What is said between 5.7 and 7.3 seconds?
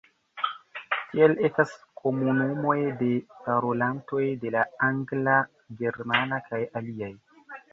germana kaj aliaj.